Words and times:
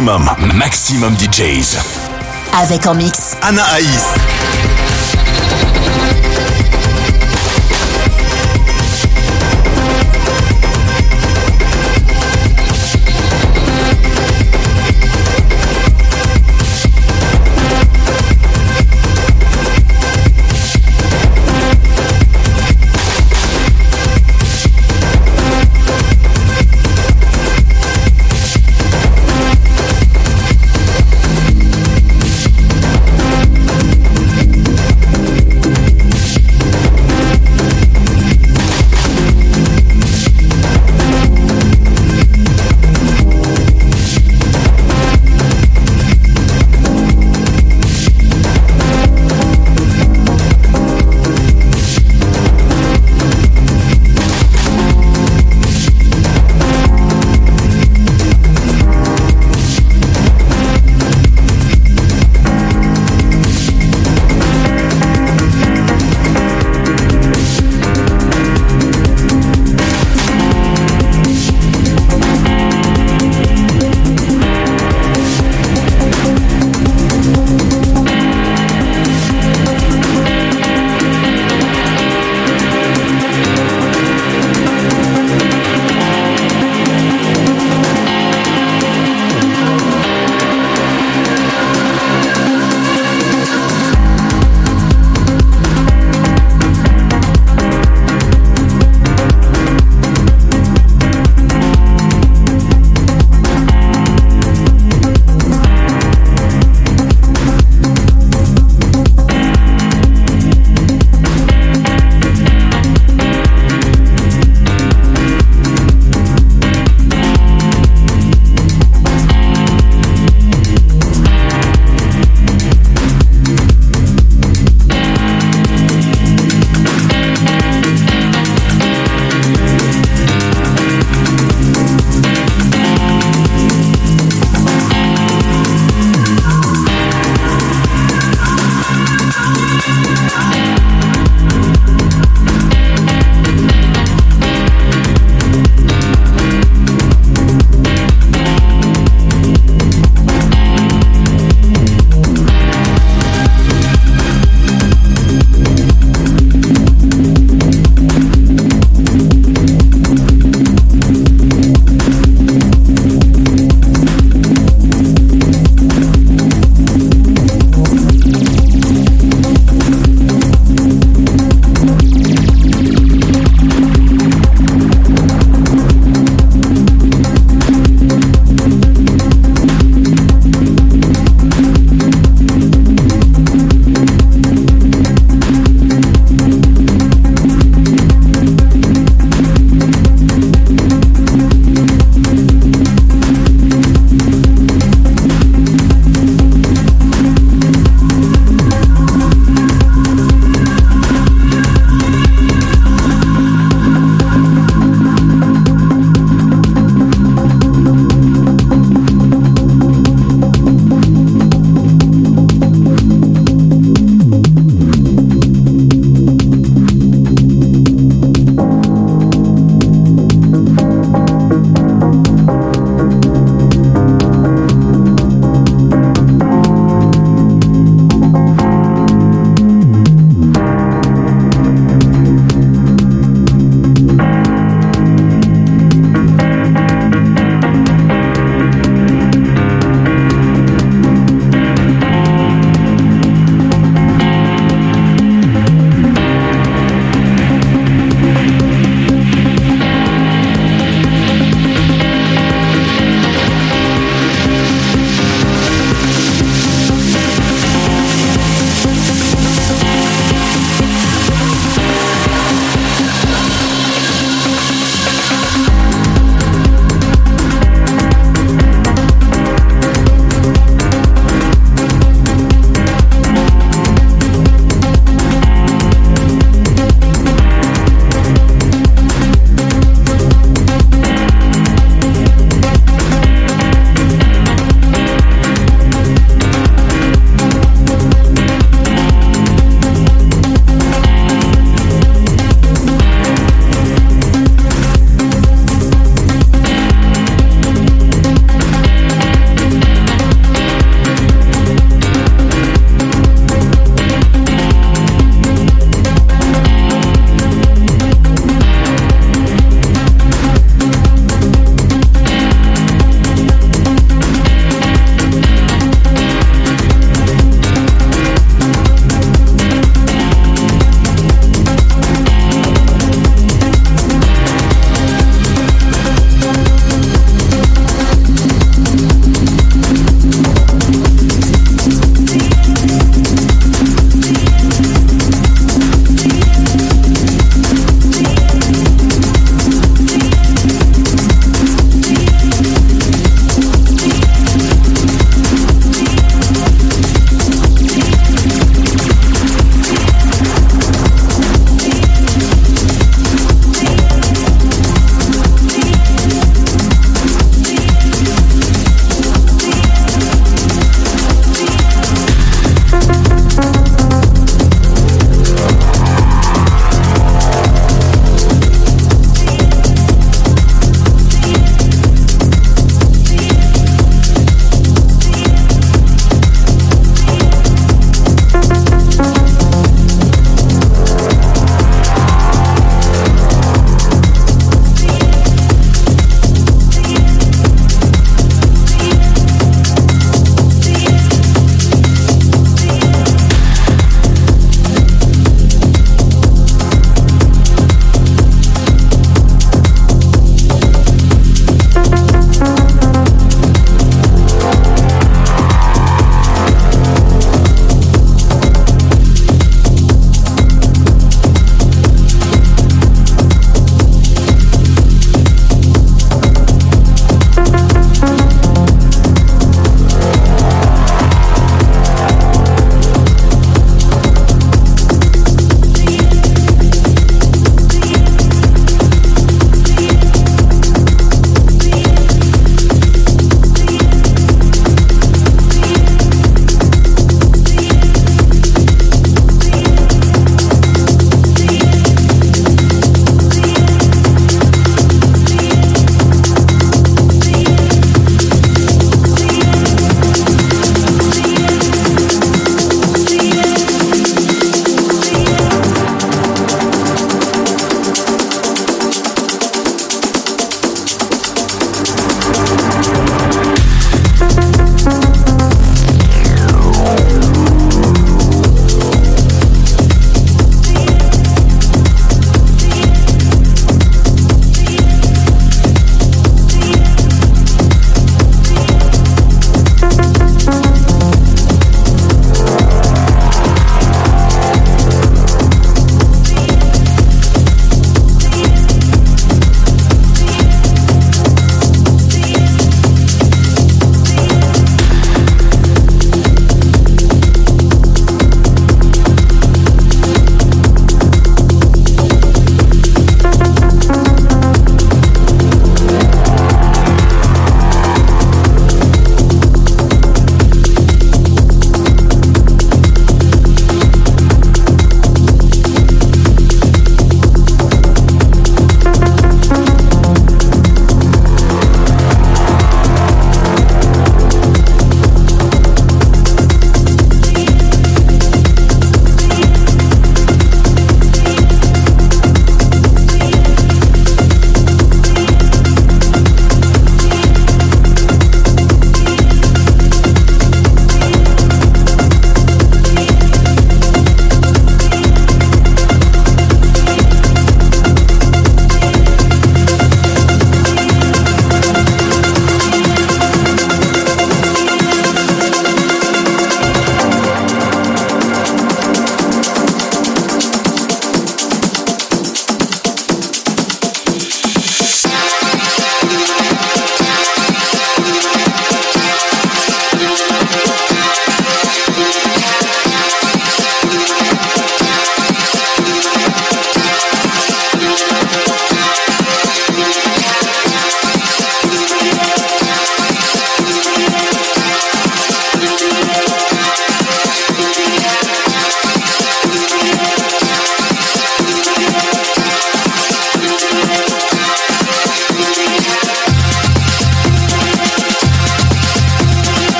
Maximum, 0.00 0.30
maximum 0.54 1.16
DJs. 1.16 1.76
Avec 2.52 2.86
en 2.86 2.94
mix. 2.94 3.36
Anna 3.42 3.64
Aïs. 3.74 4.14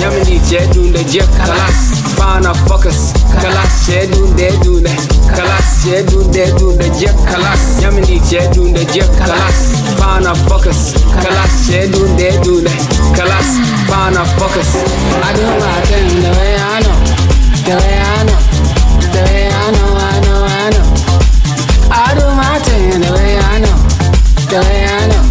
Yamini 0.00 0.38
kalas, 1.36 1.78
fana 2.16 2.54
focus, 2.54 3.12
kalas 3.42 3.88
kalas 5.34 5.86
kalas. 7.26 7.82
Yamini 7.82 8.20
kalas, 9.18 9.58
fana 9.98 10.34
focus, 10.48 10.94
kalas 11.22 11.68
kalas, 13.16 13.48
fana 13.88 14.24
focus. 14.38 14.70
I 15.22 15.32
do 15.34 15.46
my 15.58 15.80
thing 15.86 16.22
the 16.22 16.30
way 16.38 16.54
I 16.56 16.80
know, 16.80 16.96
the 17.66 17.74
way 17.74 17.98
I 17.98 18.22
know, 18.24 18.40
the 19.12 19.20
way 19.26 19.48
I 19.48 19.70
know, 19.74 19.96
I 19.98 20.20
know, 20.24 20.46
I 20.46 20.70
know. 20.70 20.86
I 21.90 22.14
do 22.14 22.26
my 22.34 22.58
thing 22.60 23.00
the 23.00 23.10
way 23.12 23.36
I 23.36 23.58
know, 23.58 23.76
the 24.48 24.58
way 24.60 24.86
I 24.86 25.06
know. 25.08 25.25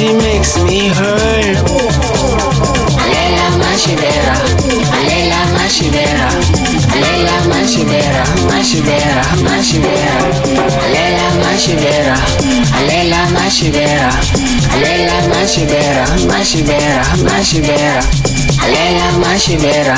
She 0.00 0.14
makes 0.14 0.56
me 0.64 0.88
hurt. 0.88 1.56
Alela 3.02 3.46
mashibera, 3.60 4.34
alela 4.96 5.40
mashibera, 5.56 6.28
alela 6.94 7.36
mashibera, 7.50 8.24
mashibera, 8.50 9.22
mashibera, 9.46 10.16
alela 10.84 11.26
mashibera, 11.42 12.16
alela 12.78 13.20
mashibera, 13.36 14.10
alela 14.74 15.16
mashibera, 15.28 16.04
mashibera, 16.30 17.02
mashibera, 17.28 18.02
alela 18.64 19.06
mashibera, 19.22 19.96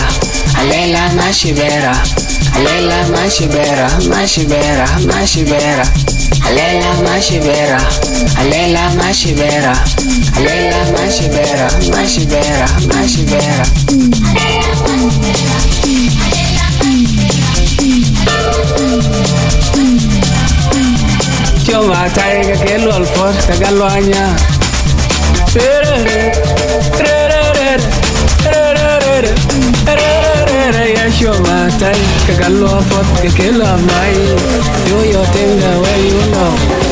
alela 0.59 1.03
mashibera, 1.19 1.95
alela 2.57 2.99
mashibera, 3.15 3.89
mashibera, 4.09 4.87
mashibera. 5.07 6.12
Alela 6.47 6.91
mashibera, 7.03 7.81
alela 8.39 8.91
mashibera, 8.97 9.75
alela 10.37 10.81
mashibera, 10.93 11.69
mashibera, 11.91 12.67
mashibera. 12.89 13.65
Kyo 21.65 21.83
matai 21.89 22.43
ka 22.49 22.57
kelo 22.65 22.91
alfor 22.93 23.35
ka 23.47 23.55
galwanya. 23.63 24.25
Yasho 25.55 25.97
matai 25.99 27.81
ka 28.43 28.53
galo 28.53 28.83
alfor 28.95 29.72
ka 31.23 31.31
kelo 33.37 33.71
mai. 33.87 34.15
Yo 34.89 34.99
yo 35.13 35.23
tenga 35.33 35.71
where 35.71 35.73
the 35.73 35.73
way 35.83 36.01
you 36.09 36.23
know 36.33 36.92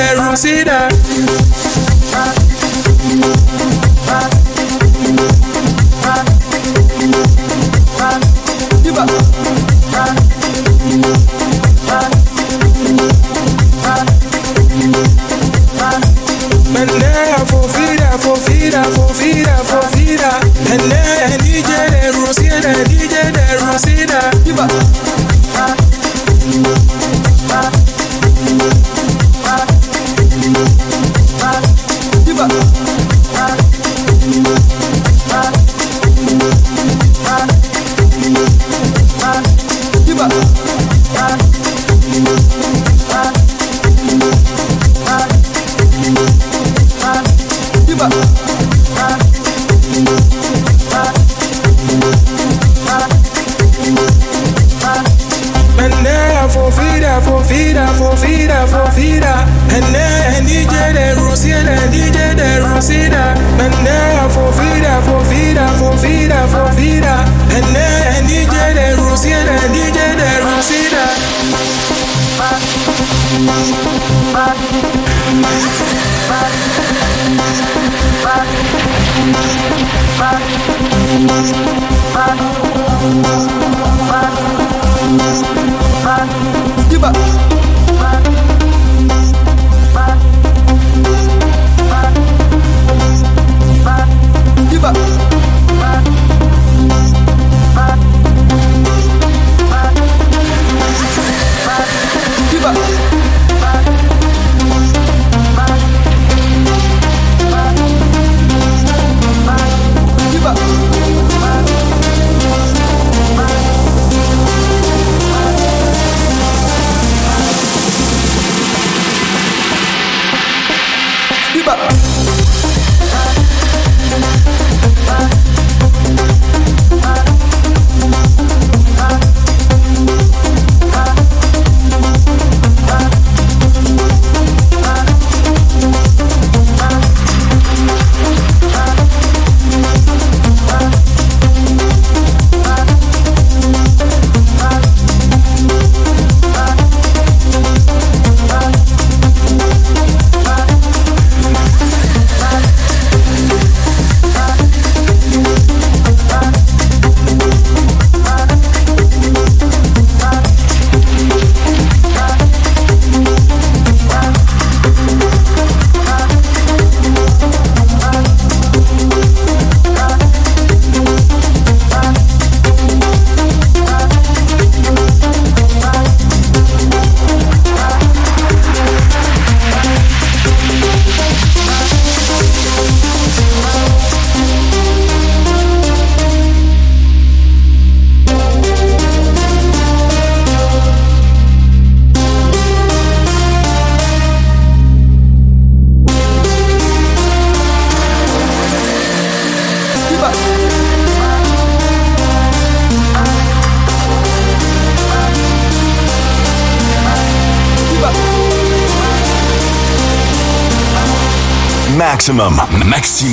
DJ 0.00 1.69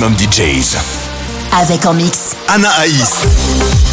maximum 0.08 0.16
DJs. 0.16 0.76
Avec 1.52 1.86
en 1.86 1.94
mix 1.94 2.36
Anna 2.48 2.70
Aïs. 2.80 3.87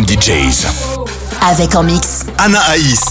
DJs. 0.00 0.66
Avec 1.50 1.74
en 1.76 1.82
mix. 1.82 2.24
Anna 2.38 2.60
Aïs. 2.70 3.04